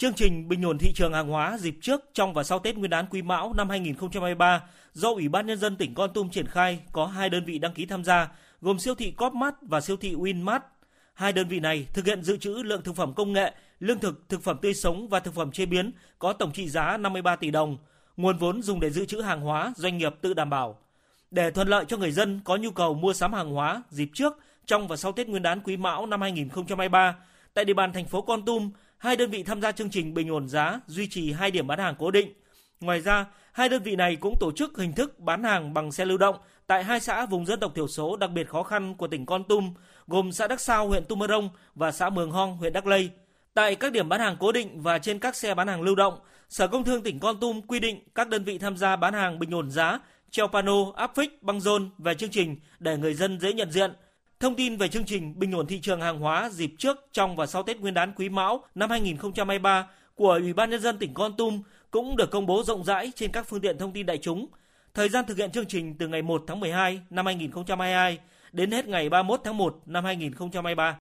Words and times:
Chương 0.00 0.14
trình 0.14 0.48
bình 0.48 0.62
ổn 0.64 0.78
thị 0.78 0.92
trường 0.94 1.12
hàng 1.12 1.28
hóa 1.28 1.58
dịp 1.58 1.74
trước, 1.80 2.00
trong 2.14 2.34
và 2.34 2.42
sau 2.42 2.58
Tết 2.58 2.76
Nguyên 2.76 2.90
đán 2.90 3.06
Quý 3.10 3.22
Mão 3.22 3.52
năm 3.52 3.68
2023 3.68 4.62
do 4.92 5.10
Ủy 5.10 5.28
ban 5.28 5.46
Nhân 5.46 5.58
dân 5.58 5.76
tỉnh 5.76 5.94
Con 5.94 6.12
Tum 6.12 6.28
triển 6.28 6.46
khai 6.46 6.80
có 6.92 7.06
hai 7.06 7.30
đơn 7.30 7.44
vị 7.44 7.58
đăng 7.58 7.72
ký 7.72 7.86
tham 7.86 8.04
gia, 8.04 8.28
gồm 8.60 8.78
siêu 8.78 8.94
thị 8.94 9.10
Copmart 9.10 9.54
và 9.62 9.80
siêu 9.80 9.96
thị 9.96 10.14
Winmart. 10.14 10.60
Hai 11.14 11.32
đơn 11.32 11.48
vị 11.48 11.60
này 11.60 11.86
thực 11.92 12.06
hiện 12.06 12.22
dự 12.22 12.36
trữ 12.36 12.50
lượng 12.50 12.82
thực 12.82 12.96
phẩm 12.96 13.12
công 13.14 13.32
nghệ, 13.32 13.52
lương 13.80 13.98
thực, 13.98 14.28
thực 14.28 14.42
phẩm 14.42 14.58
tươi 14.62 14.74
sống 14.74 15.08
và 15.08 15.20
thực 15.20 15.34
phẩm 15.34 15.52
chế 15.52 15.66
biến 15.66 15.92
có 16.18 16.32
tổng 16.32 16.52
trị 16.52 16.68
giá 16.68 16.96
53 16.96 17.36
tỷ 17.36 17.50
đồng. 17.50 17.76
Nguồn 18.16 18.38
vốn 18.38 18.62
dùng 18.62 18.80
để 18.80 18.90
dự 18.90 19.04
trữ 19.04 19.20
hàng 19.20 19.40
hóa 19.40 19.72
doanh 19.76 19.98
nghiệp 19.98 20.14
tự 20.20 20.34
đảm 20.34 20.50
bảo. 20.50 20.78
Để 21.30 21.50
thuận 21.50 21.68
lợi 21.68 21.84
cho 21.88 21.96
người 21.96 22.12
dân 22.12 22.40
có 22.44 22.56
nhu 22.56 22.70
cầu 22.70 22.94
mua 22.94 23.12
sắm 23.12 23.32
hàng 23.32 23.50
hóa 23.50 23.82
dịp 23.90 24.10
trước, 24.14 24.38
trong 24.66 24.88
và 24.88 24.96
sau 24.96 25.12
Tết 25.12 25.28
Nguyên 25.28 25.42
đán 25.42 25.60
Quý 25.60 25.76
Mão 25.76 26.06
năm 26.06 26.20
2023, 26.20 27.16
tại 27.54 27.64
địa 27.64 27.74
bàn 27.74 27.92
thành 27.92 28.06
phố 28.06 28.22
Con 28.22 28.44
Tum, 28.44 28.70
hai 29.00 29.16
đơn 29.16 29.30
vị 29.30 29.42
tham 29.42 29.60
gia 29.60 29.72
chương 29.72 29.90
trình 29.90 30.14
bình 30.14 30.30
ổn 30.30 30.48
giá 30.48 30.80
duy 30.86 31.08
trì 31.08 31.32
hai 31.32 31.50
điểm 31.50 31.66
bán 31.66 31.78
hàng 31.78 31.94
cố 31.98 32.10
định. 32.10 32.32
Ngoài 32.80 33.00
ra, 33.00 33.26
hai 33.52 33.68
đơn 33.68 33.82
vị 33.82 33.96
này 33.96 34.16
cũng 34.16 34.34
tổ 34.40 34.52
chức 34.52 34.78
hình 34.78 34.92
thức 34.92 35.18
bán 35.18 35.44
hàng 35.44 35.74
bằng 35.74 35.92
xe 35.92 36.04
lưu 36.04 36.18
động 36.18 36.36
tại 36.66 36.84
hai 36.84 37.00
xã 37.00 37.26
vùng 37.26 37.46
dân 37.46 37.60
tộc 37.60 37.72
thiểu 37.74 37.88
số 37.88 38.16
đặc 38.16 38.30
biệt 38.30 38.48
khó 38.48 38.62
khăn 38.62 38.94
của 38.94 39.06
tỉnh 39.06 39.26
Con 39.26 39.44
Tum, 39.44 39.74
gồm 40.06 40.32
xã 40.32 40.46
Đắc 40.46 40.60
Sao, 40.60 40.88
huyện 40.88 41.04
Tumorong 41.04 41.48
và 41.74 41.92
xã 41.92 42.10
Mường 42.10 42.30
Hong, 42.30 42.56
huyện 42.56 42.72
Đắc 42.72 42.86
Lây. 42.86 43.10
Tại 43.54 43.74
các 43.74 43.92
điểm 43.92 44.08
bán 44.08 44.20
hàng 44.20 44.36
cố 44.40 44.52
định 44.52 44.82
và 44.82 44.98
trên 44.98 45.18
các 45.18 45.36
xe 45.36 45.54
bán 45.54 45.68
hàng 45.68 45.82
lưu 45.82 45.94
động, 45.94 46.14
Sở 46.48 46.68
Công 46.68 46.84
Thương 46.84 47.02
tỉnh 47.02 47.18
Con 47.18 47.40
Tum 47.40 47.60
quy 47.62 47.80
định 47.80 48.00
các 48.14 48.28
đơn 48.28 48.44
vị 48.44 48.58
tham 48.58 48.76
gia 48.76 48.96
bán 48.96 49.14
hàng 49.14 49.38
bình 49.38 49.54
ổn 49.54 49.70
giá, 49.70 50.00
treo 50.30 50.48
pano, 50.48 50.92
áp 50.96 51.14
phích, 51.16 51.42
băng 51.42 51.60
rôn 51.60 51.90
về 51.98 52.14
chương 52.14 52.30
trình 52.30 52.56
để 52.78 52.96
người 52.96 53.14
dân 53.14 53.40
dễ 53.40 53.52
nhận 53.52 53.70
diện– 53.70 53.92
Thông 54.40 54.54
tin 54.54 54.76
về 54.76 54.88
chương 54.88 55.04
trình 55.04 55.38
bình 55.38 55.52
ổn 55.52 55.66
thị 55.66 55.80
trường 55.80 56.00
hàng 56.00 56.18
hóa 56.18 56.50
dịp 56.50 56.74
trước, 56.78 57.08
trong 57.12 57.36
và 57.36 57.46
sau 57.46 57.62
Tết 57.62 57.80
Nguyên 57.80 57.94
đán 57.94 58.12
Quý 58.16 58.28
Mão 58.28 58.64
năm 58.74 58.90
2023 58.90 59.88
của 60.14 60.38
Ủy 60.42 60.52
ban 60.52 60.70
nhân 60.70 60.80
dân 60.80 60.98
tỉnh 60.98 61.14
Con 61.14 61.36
Tum 61.36 61.62
cũng 61.90 62.16
được 62.16 62.30
công 62.30 62.46
bố 62.46 62.62
rộng 62.62 62.84
rãi 62.84 63.12
trên 63.16 63.32
các 63.32 63.46
phương 63.48 63.60
tiện 63.60 63.78
thông 63.78 63.92
tin 63.92 64.06
đại 64.06 64.18
chúng. 64.18 64.46
Thời 64.94 65.08
gian 65.08 65.24
thực 65.28 65.38
hiện 65.38 65.50
chương 65.50 65.66
trình 65.66 65.94
từ 65.98 66.08
ngày 66.08 66.22
1 66.22 66.44
tháng 66.46 66.60
12 66.60 67.00
năm 67.10 67.26
2022 67.26 68.18
đến 68.52 68.70
hết 68.70 68.88
ngày 68.88 69.08
31 69.08 69.40
tháng 69.44 69.56
1 69.56 69.82
năm 69.86 70.04
2023. 70.04 70.98